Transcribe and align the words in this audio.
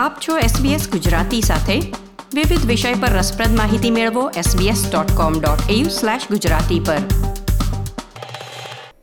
આપ 0.00 0.16
છો 0.28 0.38
SBS 0.38 0.90
ગુજરાતી 0.90 1.40
સાથે. 1.40 1.78
વિવિધ 2.34 2.66
વિષય 2.66 2.94
પર 2.94 3.08
રસપ્રદ 3.08 3.56
માહિતી 3.56 3.90
મેળવો 3.90 4.30
sbs.com.au 4.30 5.84
ગુજરાતી 6.30 6.80
પર. 6.80 6.96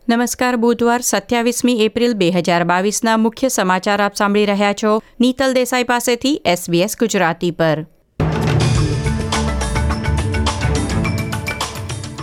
નમસ્કાર, 0.09 0.55
બુધવાર 0.55 1.01
સત્યાવીસમી 1.01 1.85
એપ્રિલ 1.85 2.13
બે 2.13 2.31
હજાર 2.31 2.63
બાવીસના 2.63 3.17
મુખ્ય 3.17 3.49
સમાચાર 3.49 4.01
આપ 4.01 4.15
સાંભળી 4.15 4.45
રહ્યા 4.45 4.73
છો 4.73 5.01
નીતલ 5.19 5.53
દેસાઈ 5.53 5.83
પાસેથી 5.83 6.41
SBS 6.53 6.89
ગુજરાતી 6.99 7.51
પર. 7.51 7.85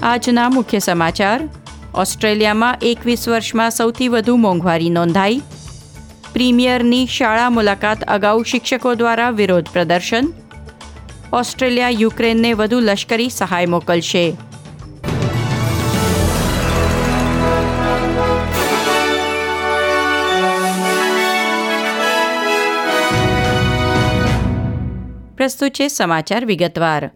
આજના 0.02 0.48
મુખ્ય 0.48 0.78
સમાચાર. 0.78 1.48
ઓસ્ટ્રેલિયામાં 1.94 2.78
એકવીસ 2.82 3.28
વર્ષમાં 3.28 3.70
સૌથી 3.70 4.08
વધુ 4.08 4.36
મોંઘવારી 4.36 4.90
નોંધાઈ. 4.90 5.42
પ્રીમિયરની 6.34 7.06
શાળા 7.06 7.50
મુલાકાત 7.50 8.04
અગાઉ 8.04 8.42
શિક્ષકો 8.42 8.94
દ્વારા 8.94 9.30
વિરોધ 9.30 9.68
પ્રદર્શન. 9.72 10.32
ઓસ્ટ્રેલિયા 11.32 11.88
યુક્રેનને 11.88 12.52
વધુ 12.52 12.80
લશ્કરી 12.80 13.28
સહાય 13.28 13.66
મોકલશે. 13.66 14.36
પ્રસ્તુત 25.36 25.70
છે 25.70 25.88
સમાચાર 25.88 26.46
વિગતવાર. 26.46 27.10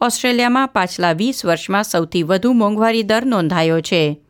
ઓસ્ટ્રેલિયામાં 0.00 0.68
પાછલા 0.68 1.12
વીસ 1.12 1.46
વર્ષમાં 1.46 1.84
સૌથી 1.84 2.22
વધુ 2.22 2.52
મોંઘવારી 2.52 3.02
દર 3.02 3.24
નોંધાયો 3.24 3.80
છે. 3.80 4.20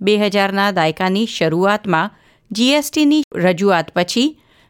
બે 0.00 0.16
હજારના 0.16 0.70
દાયકાની 0.70 1.26
શરૂઆતમાં 1.26 2.10
જીએસટીની 2.50 3.22
રજૂઆત 3.36 3.88
પછી 3.94 4.28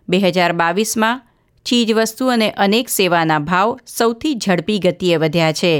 બે 0.08 0.18
હજાર 0.18 0.52
બાવીસમાં 0.52 1.20
ચીજવસ્તુ 1.66 2.30
અને 2.30 2.48
અનેક 2.56 2.88
સેવાના 2.88 3.38
ભાવ 3.40 3.74
સૌથી 3.86 4.34
ઝડપી 4.36 4.78
ગતિએ 4.78 5.16
વધ્યા 5.16 5.52
છે. 5.52 5.74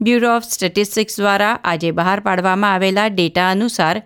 બ્યુરો 0.00 0.30
ઓફ 0.36 0.46
સ્ટેટિસ્ટિક્સ 0.48 1.20
દ્વારા 1.20 1.56
આજે 1.64 1.90
બહાર 1.90 2.20
પાડવામાં 2.20 2.72
આવેલા 2.72 3.08
ડેટા 3.08 3.50
અનુસાર 3.50 3.96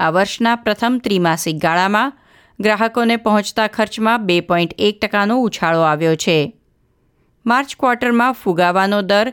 આ 0.00 0.10
વર્ષના 0.10 0.54
પ્રથમ 0.56 0.96
ત્રિમાસિક 0.98 1.60
ગાળામાં 1.62 2.14
ગ્રાહકોને 2.58 3.16
પહોંચતા 3.16 3.68
ખર્ચમાં 3.68 4.26
બે 4.26 4.40
પોઈન્ટ 4.40 4.72
એક 4.78 5.00
ટકાનો 5.00 5.36
ઉછાળો 5.42 5.82
આવ્યો 5.82 6.16
છે. 6.16 6.38
માર્ચ 7.46 7.76
ક્વાર્ટરમાં 7.80 8.32
ફુગાવાનો 8.32 9.02
દર 9.02 9.32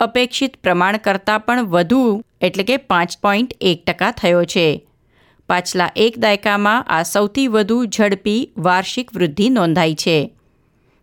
અપેક્ષિત 0.00 0.56
પ્રમાણ 0.62 0.96
કરતાં 0.96 1.40
પણ 1.40 1.62
વધુ 1.66 2.02
એટલે 2.40 2.64
કે 2.64 2.76
પાંચ 2.76 3.20
પોઈન્ટ 3.22 3.56
એક 3.60 3.86
ટકા 3.86 4.12
થયો 4.12 4.44
છે. 4.44 4.66
પાછલા 5.48 5.90
એક 5.96 6.18
દાયકામાં 6.18 6.84
આ 6.88 7.02
સૌથી 7.02 7.48
વધુ 7.48 7.86
ઝડપી 7.86 8.52
વાર્ષિક 8.58 9.12
વૃદ્ધિ 9.14 9.48
નોંધાઈ 9.48 9.94
છે. 9.94 10.34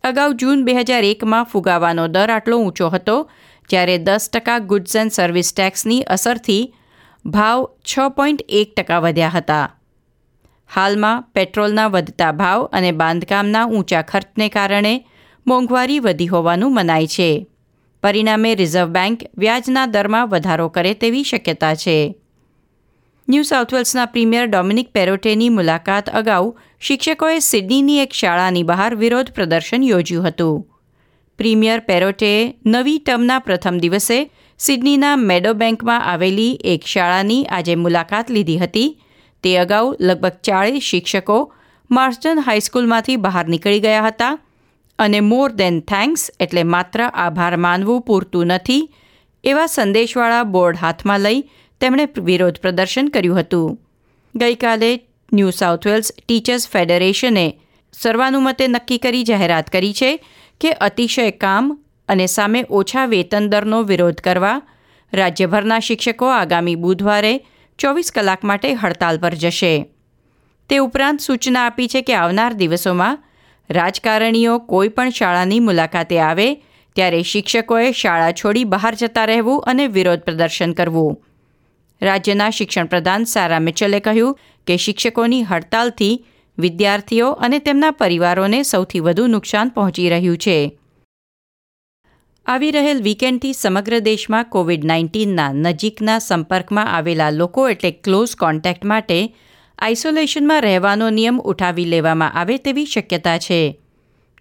અગાઉ 0.03 0.33
જૂન 0.33 0.65
બે 0.65 0.73
હજાર 0.73 1.03
એકમાં 1.03 1.43
ફુગાવાનો 1.43 2.07
દર 2.07 2.29
આટલો 2.29 2.57
ઊંચો 2.57 2.89
હતો, 2.89 3.29
જ્યારે 3.69 3.97
દસ 3.97 4.29
ટકા 4.29 4.59
ગુડ્સ 4.59 4.95
એન્ડ 4.95 5.11
સર્વિસ 5.11 5.53
ટેક્સની 5.53 6.01
અસરથી 6.01 6.73
ભાવ 7.25 7.67
છ 7.83 8.09
પોઈન્ટ 8.09 8.41
એક 8.47 8.75
ટકા 8.75 8.99
વધ્યા 8.99 9.29
હતા. 9.29 9.67
હાલમાં 10.75 11.23
પેટ્રોલના 11.33 11.87
વધતા 11.87 12.31
ભાવ 12.31 12.65
અને 12.71 12.91
બાંધકામના 12.91 13.65
ઊંચા 13.65 14.01
ખર્ચને 14.01 14.49
કારણે 14.49 15.05
મોંઘવારી 15.47 15.99
વધી 15.99 16.27
હોવાનું 16.27 16.73
મનાય 16.73 17.07
છે. 17.07 17.47
પરિણામે 18.03 18.55
રિઝર્વ 18.55 18.89
બેંક 18.89 19.19
વ્યાજના 19.37 19.85
દરમાં 19.85 20.29
વધારો 20.29 20.69
કરે 20.69 20.93
તેવી 20.93 21.23
શક્યતા 21.23 21.75
છે. 21.75 22.15
ન્યૂ 23.31 23.45
સાઉથ 23.47 23.73
વેલ્સના 23.75 24.03
પ્રીમિયર 24.05 24.47
ડોમિનિક 24.47 24.87
પેરોટેની 24.93 25.49
મુલાકાત 25.49 26.07
અગાઉ 26.19 26.47
શિક્ષકોએ 26.79 27.35
સિડનીની 27.41 27.99
એક 28.03 28.15
શાળાની 28.19 28.63
બહાર 28.63 28.89
વિરોધ 28.95 29.29
પ્રદર્શન 29.37 29.85
યોજ્યું 29.89 30.25
હતું. 30.25 30.57
પ્રીમિયર 31.39 31.83
પેરોટેએ 31.89 32.39
નવી 32.65 32.97
ટર્મના 32.99 33.37
પ્રથમ 33.39 33.77
દિવસે 33.83 34.17
સિડનીના 34.59 35.13
મેડો 35.21 35.53
બેંકમાં 35.53 36.07
આવેલી 36.07 36.49
એક 36.73 36.89
શાળાની 36.93 37.39
આજે 37.49 37.75
મુલાકાત 37.75 38.33
લીધી 38.35 38.57
હતી. 38.57 38.89
તે 39.43 39.53
અગાઉ 39.57 39.93
લગભગ 39.99 40.41
ચાળીસ 40.43 40.89
શિક્ષકો 40.91 41.39
માર્સ્ટન 41.89 42.43
હાઈસ્કૂલમાંથી 42.47 43.17
બહાર 43.17 43.45
નીકળી 43.47 43.85
ગયા 43.87 44.03
હતા 44.09 44.33
અને 44.99 45.19
મોર 45.21 45.49
દેન 45.61 45.79
થેન્ક્સ 45.93 46.27
એટલે 46.39 46.67
માત્ર 46.73 47.07
આભાર 47.07 47.55
માનવું 47.67 48.05
પૂરતું 48.07 48.53
નથી 48.57 48.83
એવા 49.43 49.71
સંદેશવાળા 49.77 50.45
બોર્ડ 50.53 50.77
હાથમાં 50.77 51.27
લઈ 51.27 51.41
તેમણે 51.81 52.07
વિરોધ 52.17 52.57
પ્રદર્શન 52.57 53.07
કર્યું 53.07 53.39
હતું. 53.39 53.79
ગઈકાલે 54.35 54.91
ન્યૂ 55.33 55.49
સાઉથ 55.49 55.87
વેલ્સ 55.87 56.11
ટીચર્સ 56.27 56.69
ફેડરેશને 56.69 57.45
સર્વાનુમતે 57.93 58.67
નક્કી 58.67 58.97
કરી 58.97 59.23
જાહેરાત 59.23 59.69
કરી 59.69 59.93
છે 59.93 60.11
કે 60.61 60.71
અતિશય 60.71 61.31
કામ 61.31 61.71
અને 62.07 62.25
સામે 62.25 62.65
ઓછા 62.69 63.05
વેતન 63.05 63.49
દરનો 63.49 63.83
વિરોધ 63.83 64.21
કરવા 64.21 64.61
રાજ્યભરના 65.13 65.79
શિક્ષકો 65.79 66.25
આગામી 66.25 66.75
બુધવારે 66.75 67.33
ચોવીસ 67.79 68.11
કલાક 68.11 68.43
માટે 68.43 68.73
હડતાલ 68.73 69.17
પર 69.17 69.33
જશે. 69.33 69.73
તે 70.69 70.77
ઉપરાંત 70.77 71.19
સૂચના 71.19 71.65
આપી 71.65 71.87
છે 71.87 72.01
કે 72.01 72.13
આવનાર 72.13 72.53
દિવસોમાં 72.53 73.17
રાજકારણીઓ 73.69 74.59
કોઈ 74.59 74.87
પણ 74.87 75.09
શાળાની 75.09 75.59
મુલાકાતે 75.59 76.19
આવે 76.19 76.47
ત્યારે 76.95 77.21
શિક્ષકોએ 77.23 77.91
શાળા 77.91 78.31
છોડી 78.31 78.63
બહાર 78.63 78.95
જતા 78.95 79.25
રહેવું 79.25 79.61
અને 79.61 79.87
વિરોધ 79.87 80.19
પ્રદર્શન 80.19 80.73
કરવું. 80.73 81.30
રાજ્યના 82.01 82.49
શિક્ષણ 82.49 82.91
પ્રધાન 82.91 83.25
સારા 83.31 83.63
મિચલે 83.67 83.99
કહ્યું 83.99 84.37
કે 84.67 84.77
શિક્ષકોની 84.77 85.41
હડતાલથી 85.43 86.13
વિદ્યાર્થીઓ 86.57 87.27
અને 87.47 87.59
તેમના 87.59 87.91
પરિવારોને 87.91 88.61
સૌથી 88.63 89.03
વધુ 89.07 89.27
નુકસાન 89.27 89.73
પહોંચી 89.75 90.09
રહ્યું 90.09 90.39
છે. 90.45 90.57
આવી 92.45 92.71
રહેલ 92.71 93.03
વીકેન્ડથી 93.03 93.53
સમગ્ર 93.53 93.99
દેશમાં 93.99 94.49
કોવિડ 94.55 94.87
નાઇન્ટીનના 94.91 95.51
નજીકના 95.59 96.19
સંપર્કમાં 96.19 96.91
આવેલા 96.95 97.29
લોકો 97.31 97.67
એટલે 97.69 97.91
ક્લોઝ 97.91 98.33
કોન્ટેક્ટ 98.35 98.89
માટે 98.91 99.19
આઇસોલેશનમાં 99.79 100.61
રહેવાનો 100.61 101.09
નિયમ 101.09 101.37
ઉઠાવી 101.51 101.85
લેવામાં 101.85 102.33
આવે 102.33 102.57
તેવી 102.57 102.85
શક્યતા 102.85 103.37
છે. 103.37 103.61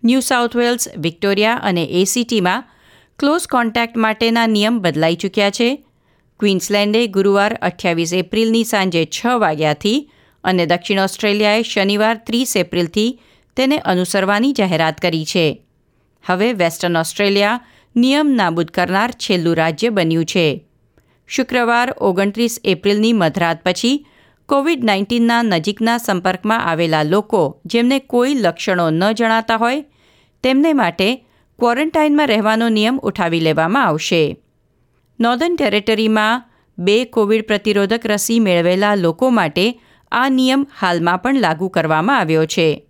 ન્યૂ 0.03 0.21
સાઉથ 0.21 0.57
વેલ્સ 0.57 0.89
વિક્ટોરિયા 1.05 1.61
અને 1.63 1.85
એસીટીમાં 2.01 2.67
ક્લોઝ 3.19 3.47
કોન્ટેક્ટ 3.47 3.97
માટેના 3.97 4.47
નિયમ 4.47 4.81
બદલાઈ 4.81 5.17
ચૂક્યા 5.17 5.51
છે. 5.51 5.71
ક્વીન્સલેન્ડે 6.41 7.07
ગુરુવાર 7.07 7.55
અઠ્યાવીસ 7.55 8.13
એપ્રિલની 8.13 8.65
સાંજે 8.65 9.05
છ 9.05 9.27
વાગ્યાથી 9.27 10.11
અને 10.45 10.67
દક્ષિણ 10.67 11.01
ઓસ્ટ્રેલિયાએ 11.01 11.63
શનિવાર 11.63 12.17
ત્રીસ 12.17 12.57
એપ્રિલથી 12.57 13.21
તેને 13.57 13.79
અનુસરવાની 13.79 14.53
જાહેરાત 14.53 14.99
કરી 14.99 15.25
છે. 15.25 15.63
હવે 16.27 16.53
વેસ્ટર્ન 16.53 16.97
ઓસ્ટ્રેલિયા 16.97 17.61
નિયમ 17.97 18.31
નાબૂદ 18.31 18.67
કરનાર 18.67 19.11
છેલ્લું 19.11 19.57
રાજ્ય 19.57 19.89
બન્યું 19.89 20.25
છે. 20.25 20.67
શુક્રવાર 21.27 21.95
ઓગણત્રીસ 22.01 22.61
એપ્રિલની 22.65 23.13
મધરાત 23.13 23.63
પછી 23.65 24.07
કોવિડ 24.49 24.85
નાઇન્ટીનના 24.85 25.43
નજીકના 25.43 25.99
સંપર્કમાં 25.99 26.65
આવેલા 26.65 27.03
લોકો 27.03 27.61
જેમને 27.65 27.99
કોઈ 27.99 28.35
લક્ષણો 28.35 28.91
ન 28.91 29.13
જણાતા 29.13 29.57
હોય, 29.57 29.85
તેમને 30.43 30.73
માટે 30.73 31.17
ક્વોરન્ટાઇનમાં 31.59 32.27
રહેવાનો 32.27 32.69
નિયમ 32.69 32.99
ઉઠાવી 32.99 33.41
લેવામાં 33.41 33.87
આવશે. 33.87 34.37
નોર્ધન 35.21 35.57
ટેરેટરીમાં 35.59 36.45
બે 36.79 37.05
કોવિડ 37.05 37.47
પ્રતિરોધક 37.47 38.07
રસી 38.07 38.41
મેળવેલા 38.41 38.95
લોકો 38.95 39.31
માટે 39.31 39.81
આ 40.13 40.29
નિયમ 40.29 40.67
હાલમાં 40.81 41.19
પણ 41.19 41.41
લાગુ 41.41 41.69
કરવામાં 41.69 42.19
આવ્યો 42.19 42.47
છે. 42.47 42.87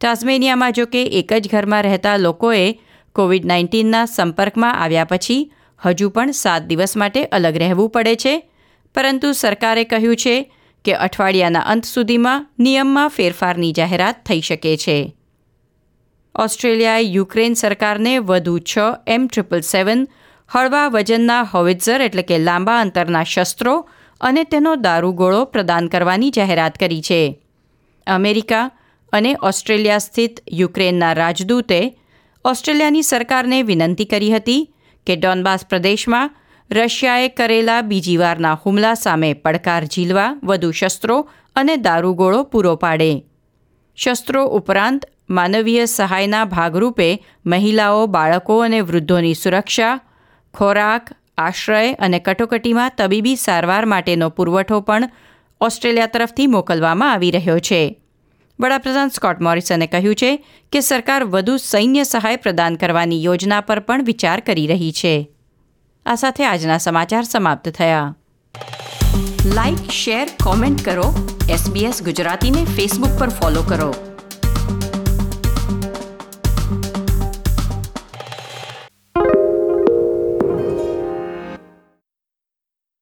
ટાસ્મેનિયામાં 0.00 0.72
જો 0.72 0.86
કે 0.86 1.04
એક 1.04 1.32
જ 1.32 1.48
ઘરમાં 1.52 1.82
રહેતા 1.82 2.16
લોકોએ 2.16 2.80
કોવિડ 3.12 3.46
નાઇન્ટીનના 3.46 4.04
સંપર્કમાં 4.04 4.78
આવ્યા 4.78 5.04
પછી 5.04 5.52
હજુ 5.86 6.08
પણ 6.08 6.30
સાત 6.30 6.62
દિવસ 6.62 6.96
માટે 6.96 7.24
અલગ 7.24 7.56
રહેવું 7.56 7.90
પડે 7.90 8.14
છે. 8.16 8.50
પરંતુ 8.94 9.32
સરકારે 9.32 9.84
કહ્યું 9.84 10.16
છે 10.16 10.52
કે 10.84 10.94
અઠવાડિયાના 10.94 11.60
અંત 11.60 11.84
સુધીમાં 11.84 12.50
નિયમમાં 12.58 13.08
ફેરફારની 13.08 13.72
જાહેરાત 13.72 14.24
થઈ 14.26 14.40
શકે 14.40 14.76
છે. 14.76 15.16
ઓસ્ટ્રેલિયાએ 16.34 17.00
યુક્રેન 17.00 17.54
સરકારને 17.54 18.18
વધુ 18.18 18.58
છ 18.58 18.78
એમ 19.06 19.26
ટ્રિપલ 19.26 19.60
સેવન 19.60 20.08
હળવા 20.48 20.88
વજનના 20.88 21.42
હોવિત્ઝર 21.42 22.00
એટલે 22.00 22.22
કે 22.22 22.38
લાંબા 22.38 22.80
અંતરના 22.80 23.24
શસ્ત્રો 23.24 23.88
અને 24.20 24.44
તેનો 24.44 24.74
દારૂગોળો 24.74 25.44
પ્રદાન 25.44 25.86
કરવાની 25.86 26.30
જાહેરાત 26.30 26.74
કરી 26.74 27.02
છે. 27.02 27.42
અમેરિકા 28.06 28.70
અને 29.12 29.36
ઓસ્ટ્રેલિયા 29.42 29.98
સ્થિત 29.98 30.40
યુક્રેનના 30.52 31.12
રાજદૂતે 31.12 31.98
ઓસ્ટ્રેલિયાની 32.44 33.02
સરકારને 33.02 33.62
વિનંતી 33.62 34.04
કરી 34.04 34.32
હતી 34.32 34.74
કે 35.06 35.16
ડોનબાસ 35.16 35.66
પ્રદેશમાં 35.66 36.30
રશિયાએ 36.70 37.28
કરેલા 37.28 37.80
બીજી 37.80 38.16
વારના 38.16 38.58
હુમલા 38.66 38.94
સામે 38.94 39.32
પડકાર 39.32 39.84
ઝીલવા 39.84 40.40
વધુ 40.44 40.70
શસ્ત્રો 40.70 41.30
અને 41.56 41.76
દારૂગોળો 41.76 42.42
પૂરો 42.42 42.76
પાડે. 42.76 43.24
શસ્ત્રો 43.96 44.46
ઉપરાંત 44.46 45.04
માનવીય 45.30 45.84
સહાયના 45.84 46.44
ભાગરૂપે 46.44 47.26
મહિલાઓ, 47.46 48.06
બાળકો 48.06 48.58
અને 48.58 48.80
વૃદ્ધોની 48.80 49.34
સુરક્ષા 49.34 50.00
ખોરાક, 50.56 51.10
આશ્રય 51.38 51.92
અને 51.92 52.18
કટોકટીમાં 52.18 52.92
તબીબી 52.98 53.36
સારવાર 53.36 53.84
માટેનો 53.84 54.30
પુરવઠો 54.30 54.80
પણ 54.80 55.10
ઓસ્ટ્રેલિયા 55.60 56.06
તરફથી 56.06 56.46
મોકલવામાં 56.46 57.12
આવી 57.12 57.30
રહ્યો 57.30 57.58
છે. 57.58 58.00
વડાપ્રધાન 58.60 59.08
સ્કોટ 59.08 59.40
મોરિસને 59.40 59.86
કહ્યું 59.86 60.14
છે 60.14 60.46
કે 60.72 60.80
સરકાર 60.80 61.24
વધુ 61.24 61.56
સૈન્ય 61.56 62.04
સહાય 62.04 62.36
પ્રદાન 62.36 62.74
કરવાની 62.74 63.24
યોજના 63.24 63.60
પર 63.60 63.80
પણ 63.80 64.04
વિચાર 64.04 64.40
કરી 64.40 64.66
રહી 64.66 64.92
છે. 64.92 65.30
આ 66.06 66.14
સાથે 66.14 66.44
આજના 66.44 66.78
સમાચાર 66.78 67.22
સમાપ્ત 67.22 67.68
થયા. 67.68 68.14
લાઇક 69.44 69.90
શેર, 69.90 70.28
કોમેન્ટ 70.44 70.84
કરો. 70.84 71.38
એસબીએસ 71.50 72.02
ગુજરાતીને 72.02 72.64
ફેસબુક 72.64 73.20
પર 73.20 73.28
ફોલો 73.28 73.62
કરો. 73.62 74.15